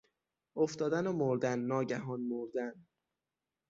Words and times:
افتادن 0.57 1.07
و 1.07 1.13
مردن، 1.13 1.59
ناگهان 1.59 2.19
مردن 2.21 2.85